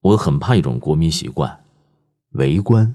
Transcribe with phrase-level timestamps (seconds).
[0.00, 1.64] 我很怕一种国民习惯——
[2.32, 2.94] 围观。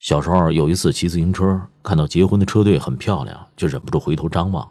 [0.00, 4.70] 小时候有一次骑自行车，看到结婚的车队很漂亮，就忍不住回头张望。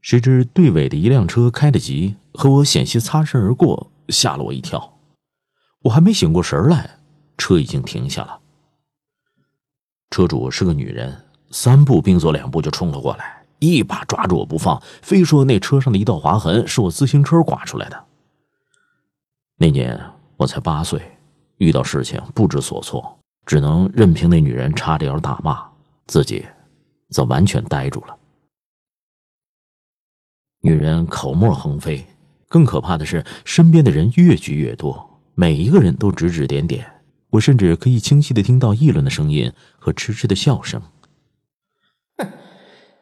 [0.00, 4.98] 谁知队尾的一辆车开得急，和我险些擦身而过，吓了我一跳。
[5.82, 6.98] 我还没醒过神来，
[7.38, 8.40] 车已经停下了。
[10.10, 18.04] 车主是个女人，三步并作两步就冲了过来，一把抓住我不放，非说那车上的一道划痕是我自行车刮出来的。
[19.58, 19.98] 那年
[20.36, 21.00] 我才八岁，
[21.56, 25.66] 遇到事情不知所措，只能任凭那女人插着腰大骂，
[26.06, 26.44] 自己
[27.08, 28.16] 则完全呆住了。
[30.60, 32.04] 女人口沫横飞，
[32.48, 36.84] 更可怕的是，身边的人越聚越多，每一个人都指指点点。
[37.30, 40.82] 我甚至可以清晰的听到议论的声音和痴痴的笑声。
[42.18, 42.28] 哼，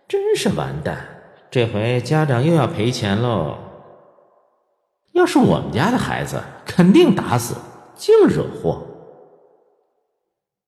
[0.07, 1.05] 真是完蛋！
[1.51, 3.59] 这回家长又要赔钱喽。
[5.15, 7.55] 要是我们家的孩子，肯定打死，
[7.95, 8.85] 净惹祸。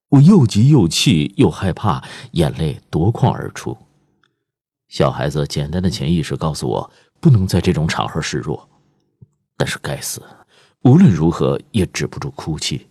[0.09, 3.77] 我又急又气又害怕，眼泪夺眶而出。
[4.87, 8.69] 小孩子简单的潜意识告诉我，不能在这种场合示弱。
[9.57, 10.23] 但是该死，
[10.83, 12.87] 无论如何也止不住哭泣。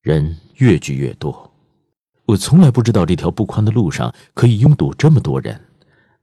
[0.00, 1.52] 人越聚越多，
[2.24, 5.60] 我从来不知道这条不宽的路上可以拥堵这么多人，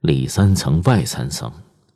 [0.00, 1.52] 里三层外三层，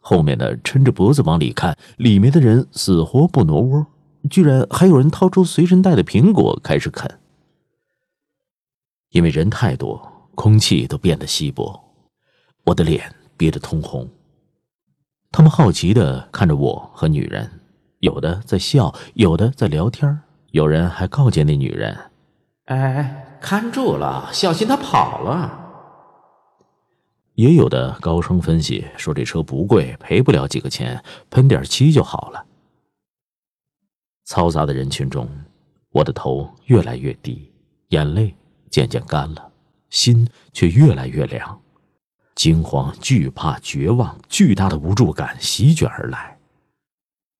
[0.09, 3.87] 后面的抻着脖子往里看，里面的人死活不挪窝，
[4.31, 7.20] 居然还有人掏出随身带的苹果开始啃。
[9.11, 10.00] 因为人太多，
[10.34, 11.78] 空气都变得稀薄，
[12.65, 14.09] 我的脸憋得通红。
[15.31, 17.61] 他们好奇的看着我和女人，
[17.98, 20.20] 有的在笑，有的在聊天
[20.53, 21.95] 有人还告诫那女人
[22.65, 25.67] ：“哎，看住了，小心他跑了。”
[27.39, 31.00] 也有的高声分析说：“这车不贵，赔不了几个钱，
[31.31, 32.44] 喷点漆就好了。”
[34.27, 35.31] 嘈杂的人群中，
[35.91, 37.53] 我的头越来越低，
[37.91, 38.34] 眼泪
[38.69, 39.53] 渐渐干了，
[39.88, 41.60] 心却越来越凉，
[42.34, 46.37] 惊慌、惧怕、绝望，巨大的无助感席卷而来。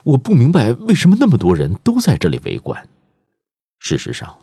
[0.05, 2.89] 我不明白为什么那么多人都在这里围观。
[3.81, 4.39] 事实上，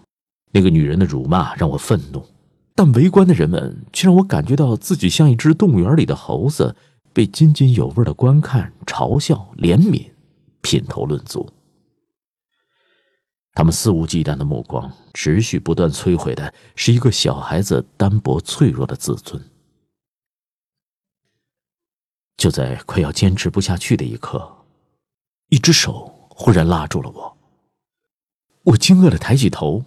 [0.52, 2.28] 那个女人的辱骂让我愤怒，
[2.76, 6.76] 但围观的人们却让我感觉到自己像一只动物园里的猴子，
[7.14, 10.12] 被津津有味的观看、嘲笑、怜悯、
[10.62, 11.50] 品头论足。
[13.54, 19.42] 他们肆无忌惮的目光，持续不断摧毁的是一个小孩子单薄脆弱的自尊。
[22.36, 24.66] 就在快要坚持不下去的一刻，
[25.48, 27.38] 一只手忽然拉住了我。
[28.64, 29.86] 我惊愕的抬起头，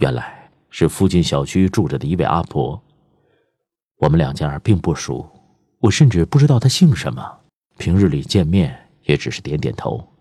[0.00, 0.37] 原来
[0.70, 2.80] 是附近小区住着的一位阿婆。
[3.96, 5.28] 我们两家并不熟，
[5.78, 7.40] 我甚至不知道她姓什么。
[7.76, 10.12] 平日里见面也只是点点头。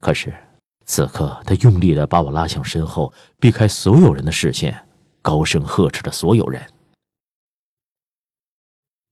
[0.00, 0.34] 可是
[0.84, 4.88] 此刻，她用力的把我拉向身后，避开所有人的视线，
[5.20, 6.64] 高声呵斥着所有人：“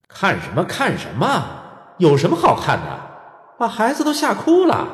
[0.09, 1.95] 看什么看什么？
[1.99, 3.11] 有什么好看的？
[3.59, 4.89] 把孩子都吓哭了！”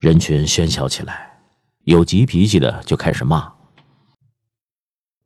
[0.00, 1.35] 人群喧嚣起来，
[1.86, 3.52] 有急脾气的就开始骂：“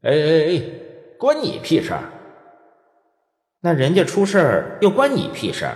[0.05, 0.63] 哎哎哎，
[1.19, 2.13] 关你屁事儿！
[3.61, 5.75] 那人家出事儿又关你屁事儿？”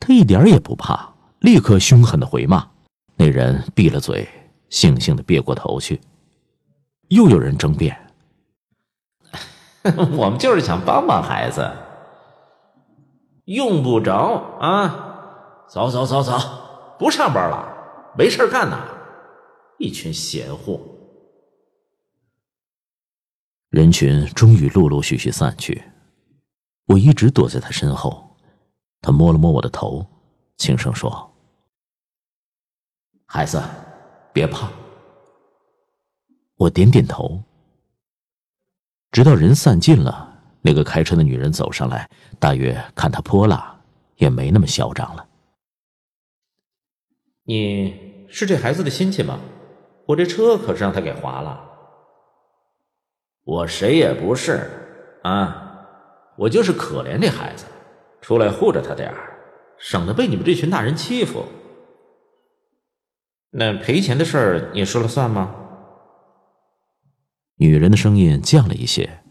[0.00, 2.66] 他一点也不怕，立刻凶狠的回骂。
[3.14, 4.26] 那人闭了嘴，
[4.70, 6.00] 悻悻的别过头去。
[7.08, 7.94] 又有人争辩：
[10.16, 11.70] “我们就是想帮帮孩子，
[13.44, 15.66] 用不着啊！
[15.68, 16.32] 走走走走。”
[16.98, 17.77] 不上班了，
[18.18, 18.84] 没事干呐！
[19.78, 20.80] 一群闲货。
[23.70, 25.80] 人群终于陆陆续续散去，
[26.86, 28.36] 我一直躲在他身后。
[29.00, 30.04] 他摸了摸我的头，
[30.56, 31.32] 轻声说
[33.24, 33.62] ：“孩子，
[34.32, 34.68] 别怕。”
[36.58, 37.40] 我点点头。
[39.12, 42.10] 直到人散尽了，那个开车的女人走上来，
[42.40, 43.80] 大约看他泼辣，
[44.16, 45.24] 也没那么嚣张了。
[47.44, 49.38] 你是这孩子的亲戚吗？
[50.06, 51.64] 我这车可是让他给划了。
[53.44, 55.86] 我谁也不是啊，
[56.36, 57.66] 我就是可怜这孩子，
[58.20, 59.38] 出来护着他点儿，
[59.78, 61.44] 省得被你们这群大人欺负。
[63.50, 65.54] 那赔钱的事儿你说了算吗？
[67.56, 69.22] 女人的声音降了一些，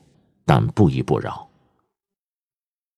[0.46, 1.50] 但不依不饶。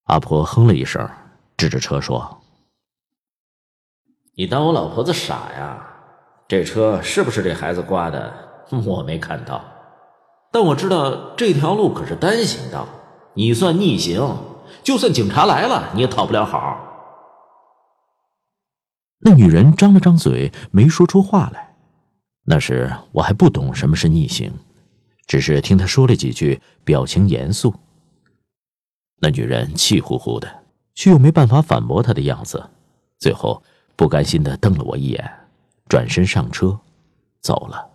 [0.05, 1.09] 阿婆哼了一声，
[1.55, 2.41] 指着车说。
[4.35, 5.85] 你当我老婆子傻呀？
[6.49, 8.33] 这车是不是这孩子刮的？
[8.83, 9.63] 我没看到，
[10.51, 12.87] 但我知道这条路可是单行道，
[13.35, 14.35] 你算逆行，
[14.83, 16.87] 就算警察来了，你也讨不了好。
[19.19, 21.75] 那女人张了张嘴，没说出话来。
[22.45, 24.51] 那时我还不懂什么是逆行，
[25.27, 27.71] 只是听她说了几句，表情严肃。
[29.21, 30.63] 那女人气呼呼的，
[30.95, 32.71] 却又没办法反驳她的样子，
[33.19, 33.61] 最后
[33.95, 35.31] 不甘心的瞪了我一眼，
[35.89, 36.79] 转身上车，
[37.41, 37.89] 走了。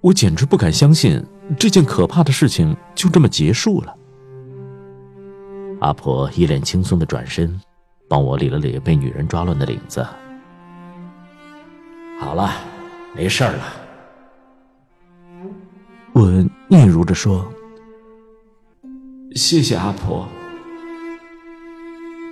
[0.00, 1.24] 我简直不敢相信，
[1.56, 3.96] 这件可怕的事情就这么结束了。
[5.80, 7.60] 阿婆一脸轻松的转身，
[8.08, 10.04] 帮我理了理被女人抓乱的领子。
[12.18, 12.50] 好了，
[13.14, 13.64] 没事了。
[16.14, 16.22] 我
[16.68, 17.46] 嗫嚅着说
[19.34, 20.28] ：“谢谢阿婆。”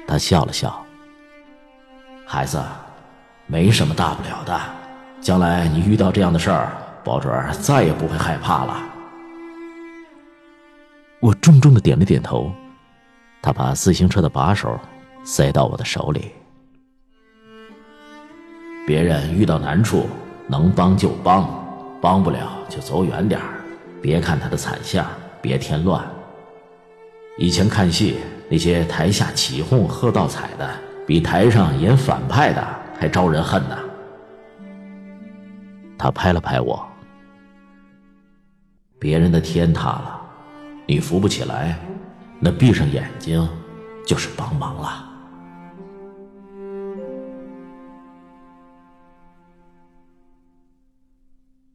[0.06, 0.84] 他笑了笑
[2.26, 2.62] ：“孩子，
[3.46, 4.60] 没什么大不了的，
[5.20, 6.72] 将来你遇到这样的事儿。”
[7.04, 8.82] 保准再也不会害怕了。
[11.20, 12.52] 我重重的点了点头，
[13.40, 14.78] 他把自行车的把手
[15.24, 16.32] 塞到我的手里。
[18.86, 20.06] 别人遇到难处，
[20.48, 21.48] 能帮就帮，
[21.98, 23.64] 帮不了就走远点儿，
[24.02, 25.06] 别看他的惨相，
[25.40, 26.04] 别添乱。
[27.40, 28.17] 以前看戏，
[28.50, 30.69] 那些台下起哄喝倒彩的，
[31.06, 32.67] 比台上演反派的
[32.99, 33.79] 还招人恨呢。
[35.96, 36.85] 他拍了拍我。
[38.99, 40.20] 别人的天塌了，
[40.85, 41.79] 你扶不起来，
[42.40, 43.49] 那闭上眼睛
[44.05, 45.05] 就是帮忙了。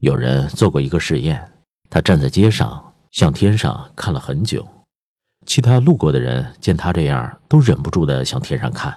[0.00, 1.42] 有人做过一个试验，
[1.88, 4.66] 他站在街上向天上看了很久，
[5.46, 8.96] 其他路过的人见他这样，都忍不住的向天上看。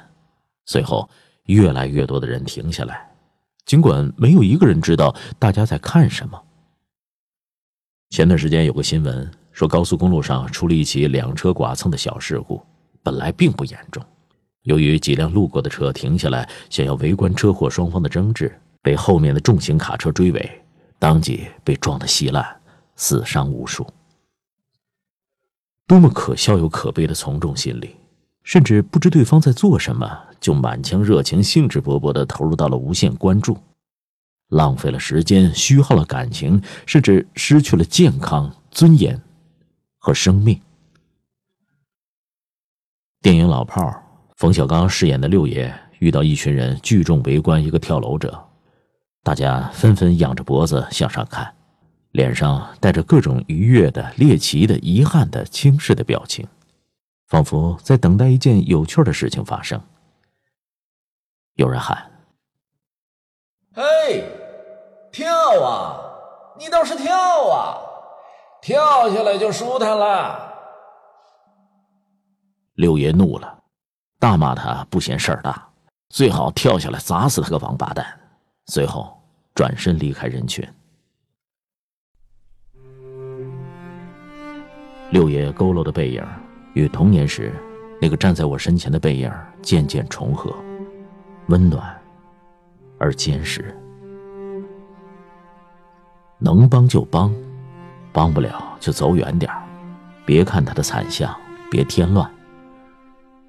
[0.65, 1.09] 随后，
[1.45, 3.09] 越来越多的人停下来，
[3.65, 6.41] 尽管没有一个人知道大家在看什么。
[8.09, 12.61] 前段时间有个新闻说，高速公路上出了一起两车剐蹭的小事故，
[13.03, 14.03] 本来并不严重。
[14.63, 20.61] 由于几辆路过的车停下来，想要围观车祸双方的争执，被后面的重型卡车追尾，
[20.99, 22.45] 当即被撞得稀烂，
[22.95, 23.85] 死伤无数。
[25.87, 27.95] 多么可笑又可悲的从众心理！
[28.43, 33.57] 甚至不知对方在做什么，就满腔热情、兴致勃勃地投入到了无限关注。
[34.49, 39.21] 浪费了时间，虚耗了感情，甚至失去了健康、尊严
[39.97, 40.59] 和生命。
[43.21, 43.91] 电影《老炮儿》，
[44.35, 48.41] 冯小刚饰演的六爷遇到一群人聚众围观一个跳楼者，
[49.23, 51.53] 大家纷纷仰着脖子向上看，
[52.17, 56.47] 脸上带着各种愉悦的、猎奇的、遗憾的、轻视的表情，
[57.27, 59.79] 仿佛在等待一件有趣的事情发生。
[61.53, 62.11] 有人喊。
[63.71, 64.25] 嘿，
[65.11, 65.31] 跳
[65.61, 66.01] 啊！
[66.57, 67.15] 你倒是跳
[67.49, 67.77] 啊！
[68.63, 70.51] 跳下来就舒坦了。
[72.73, 73.59] 六爷怒了，
[74.17, 75.69] 大骂他不嫌事儿大，
[76.09, 78.03] 最好跳下来砸死他个王八蛋。
[78.65, 79.15] 随后
[79.53, 80.67] 转身离开人群。
[85.11, 86.23] 六爷佝偻的背影
[86.73, 87.53] 与童年时
[88.01, 89.31] 那个站在我身前的背影
[89.61, 90.53] 渐渐重合，
[91.47, 91.95] 温暖。
[92.99, 93.77] 而坚实，
[96.39, 97.31] 能帮就帮，
[98.11, 99.51] 帮不了就走远点，
[100.25, 101.31] 别看他的惨相，
[101.69, 102.27] 别添乱。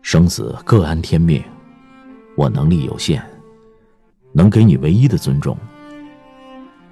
[0.02, 1.42] 生死各安天命，
[2.36, 3.22] 我能力有限，
[4.32, 5.56] 能给你唯一的尊重，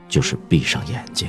[0.08, 1.28] 就是闭上眼睛。